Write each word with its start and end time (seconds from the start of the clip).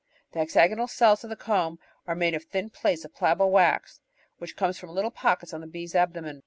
The 0.31 0.39
hexagonal 0.39 0.87
cells 0.87 1.23
of 1.23 1.29
the 1.29 1.35
comb 1.35 1.77
are 2.07 2.15
made 2.15 2.33
of 2.33 2.45
thin 2.45 2.71
plates 2.71 3.05
of 3.05 3.13
pliable 3.13 3.51
wax, 3.51 4.01
which 4.39 4.55
comes 4.55 4.79
from 4.79 4.89
little 4.89 5.11
pockets 5.11 5.53
on 5.53 5.61
the 5.61 5.67
bee's 5.67 5.93
abdomen. 5.93 6.39